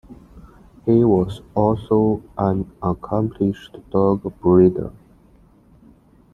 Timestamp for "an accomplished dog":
2.35-4.23